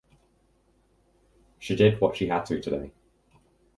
[1.59, 2.91] She did what she had to today.